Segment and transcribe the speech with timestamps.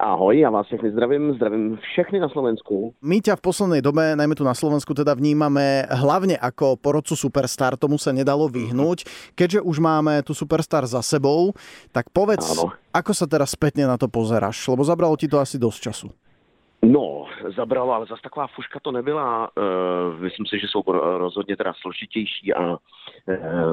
[0.00, 2.96] Ahoj, já vás všechny zdravím, zdravím všechny na Slovensku.
[3.04, 7.76] My ťa v poslednej dobe, najmä tu na Slovensku, teda vnímame hlavne ako porodcu Superstar,
[7.76, 9.04] tomu sa nedalo vyhnúť.
[9.36, 11.52] Keďže už máme tu Superstar za sebou,
[11.92, 12.72] tak povedz, Áno.
[12.96, 16.08] ako sa teraz spätne na to pozeráš, lebo zabralo ti to asi dosť času.
[16.82, 17.26] No,
[17.56, 19.48] zabralo, ale zase taková fuška to nebyla.
[19.56, 20.82] Uh, myslím si, že jsou
[21.18, 22.76] rozhodně teda složitější a uh,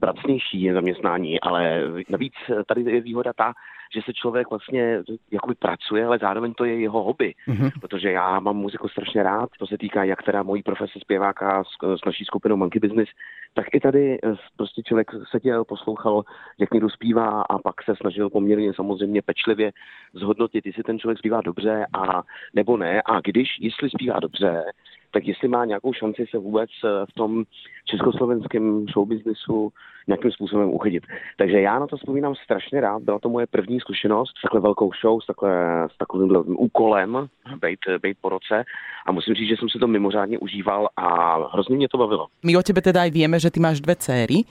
[0.00, 2.34] pracnější zaměstnání, ale navíc
[2.66, 3.52] tady je výhoda ta,
[3.94, 7.70] že se člověk vlastně jakoby pracuje, ale zároveň to je jeho hobby, mm-hmm.
[7.80, 11.98] protože já mám muziku strašně rád, to se týká jak teda mojí profese zpěváka s,
[12.00, 13.08] s naší skupinou Monkey Business,
[13.54, 16.22] tak i tady eh, prostě člověk seděl, poslouchal,
[16.58, 19.72] jak někdo zpívá a pak se snažil poměrně samozřejmě pečlivě
[20.12, 22.22] zhodnotit, jestli ten člověk zpívá dobře a
[22.54, 22.89] nebo ne.
[23.04, 24.64] A když, jestli zpívá dobře,
[25.12, 27.44] tak jestli má nějakou šanci se vůbec eh, v tom
[27.84, 29.72] československém showbiznisu
[30.06, 31.02] nějakým způsobem uchytit.
[31.38, 33.02] Takže já na to vzpomínám strašně rád.
[33.02, 35.52] Byla to moje první zkušenost s takhle velkou show, s, takhle,
[35.94, 37.28] s takovým úkolem,
[37.62, 38.64] být, být po roce.
[39.06, 42.26] A musím říct, že jsem si to mimořádně užíval a hrozně mě to bavilo.
[42.42, 44.44] My o tebe teda aj vieme, že ty máš dve céry,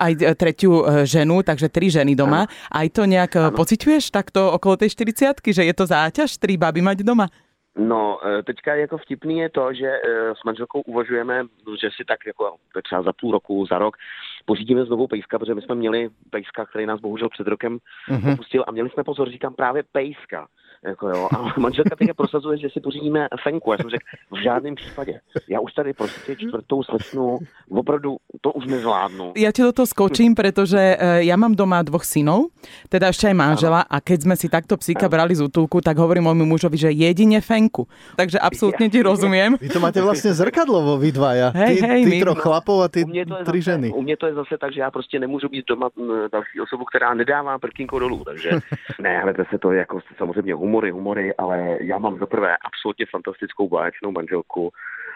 [0.00, 2.46] aj e, tretiu e, ženu, takže tri ženy doma.
[2.46, 2.52] Ano.
[2.70, 3.16] Aj to ano.
[3.16, 7.28] E, pociťuješ takto okolo tej 40 že je to záťaž tri baby mať doma?
[7.76, 10.00] No, e, teďka jako vtipný je to, že e,
[10.34, 11.44] s manželkou uvažujeme,
[11.80, 13.96] že si tak jako třeba za půl roku, za rok
[14.44, 18.32] pořídíme znovu pejska, protože my jsme měli pejska, který nás bohužel před rokem mm-hmm.
[18.32, 20.46] opustil a měli jsme pozor, říkám právě pejska.
[20.84, 21.28] Jako jo.
[21.32, 23.72] A manželka teď prosazuje, že si pořídíme fenku.
[23.72, 25.20] Já jsem řekl, v žádném případě.
[25.48, 27.38] Já už tady prostě čtvrtou slečnu,
[27.70, 29.32] opravdu to už nezvládnu.
[29.36, 32.52] Ja ti do toho skočím, pretože e, ja mám doma dvoch synov,
[32.88, 36.30] teda ešte aj manžela a keď sme si takto psíka brali z útulku, tak hovorím
[36.30, 37.88] môjmu mužovi, že jedine fenku.
[38.16, 39.58] Takže absolútne ti rozumiem.
[39.60, 41.52] Vy to máte vlastne zrkadlovo, vy dvaja.
[41.52, 42.18] Hej, ty, hej, ty my...
[42.22, 43.04] troch chlapov a ty
[43.46, 43.88] tri zase, ženy.
[43.92, 45.88] U mě to je zase tak, že já prostě nemůžu být doma
[46.32, 48.24] další osobu, která nedává prkínko dolů.
[48.24, 48.50] Takže
[49.00, 53.68] ne, ale se to jako samozřejmě humory, humory, ale já mám za prvé absolutně fantastickou
[53.68, 54.72] báječnou manželku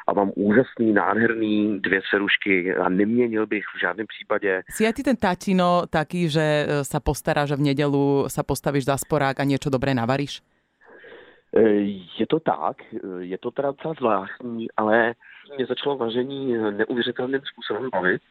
[0.08, 4.62] a mám úžasný, nádherný dvě cerušky a neměnil bych v žádném případě.
[4.70, 8.88] Si aj ty ten tatino taký, že e, sa postará, že v nedelu sa postavíš
[8.88, 10.40] za sporák a niečo dobré navaríš?
[11.52, 11.62] E,
[12.18, 15.14] je to tak, e, je to teda docela zvláštní, ale
[15.56, 18.22] mě začalo vaření neuvěřitelným způsobem bavit.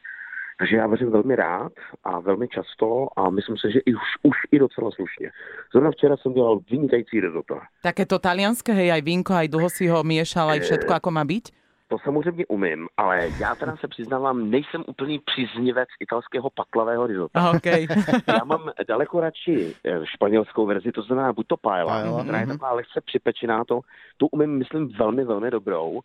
[0.60, 1.72] Takže já vařím velmi rád
[2.04, 5.32] a velmi často a myslím si, že i už, už i docela slušně.
[5.72, 7.60] Zrovna včera jsem dělal vynikající risotto.
[7.84, 11.24] Také to talianské, hej, aj vínko, aj dlho si ho miešal, aj všetko, ako má
[11.24, 11.56] byť?
[11.90, 17.52] To samozřejmě umím, ale já teda se přiznávám, nejsem úplný příznivec italského patlavého risota.
[17.56, 17.88] Okay.
[18.28, 22.54] já mám daleko radši eh, španělskou verzi, to znamená buď to paella, která je mhm.
[22.54, 23.82] taková lehce připečená, to,
[24.18, 26.02] tu umím, myslím, velmi, velmi dobrou.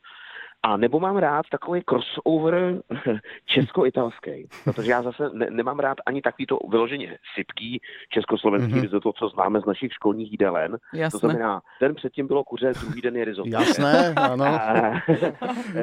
[0.65, 2.83] A nebo mám rád takový crossover
[3.47, 8.83] česko-italský, protože já zase ne, nemám rád ani takový to vyloženě sypký československý mm-hmm.
[8.83, 10.77] risotto, co známe z našich školních jídelen.
[11.11, 13.49] To znamená, den předtím bylo kuře, druhý den je risotto.
[13.49, 14.45] Jasné, ano.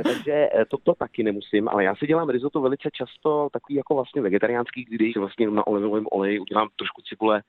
[0.03, 4.22] takže to, to taky nemusím, ale já si dělám risotto velice často takový jako vlastně
[4.22, 7.42] vegetariánský, když vlastně na olivovém oleji udělám trošku cibule,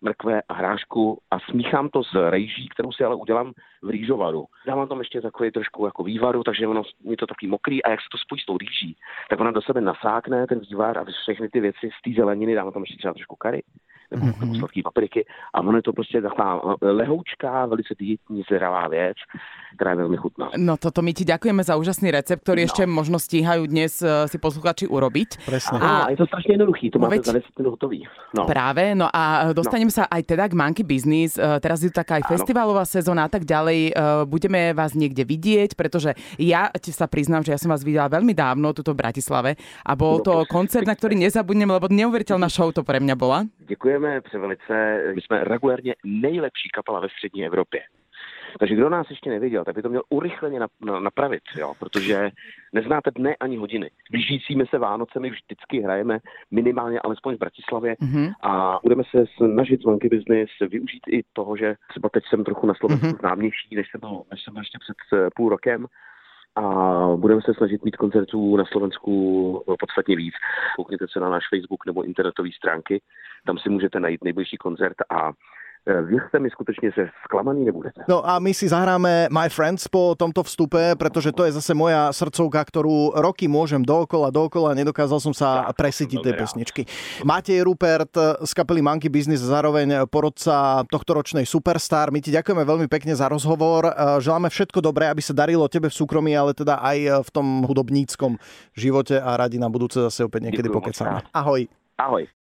[0.00, 4.46] mrkve a hrášku a smíchám to s rejží, kterou si ale udělám v rýžovaru.
[4.66, 8.00] Dávám tam ještě takový trošku jako vývaru, takže ono je to takový mokrý a jak
[8.00, 8.96] se to spojí s tou rýží,
[9.30, 12.72] tak ona do sebe nasákne ten vývar a všechny ty věci z té zeleniny, dávám
[12.72, 13.62] tam ještě třeba trošku kary,
[14.16, 14.58] nebo mm-hmm.
[14.58, 19.16] sladký papriky a ono je to prostě taková lehoučká, velice dietní, zralá věc,
[19.74, 20.50] která je velmi chutná.
[20.56, 22.66] No toto my ti ďakujeme za úžasný recept, ktorý no.
[22.70, 25.46] ešte možno stíhajú dnes uh, si posluchači urobiť.
[25.46, 25.78] Presne.
[25.82, 28.06] A, a je to strašne jednoduchý, to máte za 10 minút hotový.
[28.34, 28.46] No.
[28.46, 29.94] Práve, no a e, dostanem no.
[29.94, 31.38] sa aj teda k Monkey Business.
[31.38, 33.94] Teraz je tu taká aj festivalová sezóna a tak ďalej.
[34.30, 38.34] Budeme vás niekde vidieť, pretože ja ti sa priznám, že ja som vás videla veľmi
[38.34, 42.70] dávno tuto v Bratislave a bol no, to koncert, na ktorý nezabudnem, lebo neuveriteľná show
[42.70, 43.46] to pre mňa bola.
[43.66, 45.02] Děkujeme převelice.
[45.14, 47.80] My jsme regulárně nejlepší kapela ve střední Evropě.
[48.58, 50.60] Takže kdo nás ještě neviděl, tak by to měl urychleně
[51.00, 52.30] napravit, jo, protože
[52.72, 53.90] neznáte dne ani hodiny.
[54.10, 56.18] Blížícími se Vánocemi vždycky hrajeme
[56.50, 58.32] minimálně alespoň v Bratislavě mm-hmm.
[58.42, 62.66] a budeme se snažit z Monkey Business využít i toho, že třeba teď jsem trochu
[62.66, 63.20] na Slovensku mm-hmm.
[63.20, 65.86] známější, než jsem byl, než jsem ještě před eh, půl rokem
[66.56, 66.62] a
[67.16, 70.34] budeme se snažit mít koncertů na Slovensku podstatně víc.
[70.76, 73.02] Koukněte se na náš Facebook nebo internetové stránky,
[73.46, 75.32] tam si můžete najít nejbližší koncert a
[75.86, 78.04] věřte mi skutečně, že zklamaní nebudete.
[78.08, 82.08] No a my si zahráme My Friends po tomto vstupe, pretože to je zase moja
[82.12, 86.82] srdcovka, ktorú roky môžem dookola, dookola, nedokázal som sa ja, presítiť tej pesničky.
[87.24, 92.08] Matej Rupert z kapely Monkey Business, zároveň porodca tohto ročnej Superstar.
[92.08, 93.92] My ti ďakujeme veľmi pekne za rozhovor.
[93.92, 93.92] E,
[94.24, 98.40] želáme všetko dobré, aby sa darilo tebe v súkromí, ale teda aj v tom hudobníckom
[98.72, 101.28] živote a radi na budúce zase opäť niekedy pokecáme.
[101.36, 101.68] Ahoj.
[102.00, 102.43] Ahoj.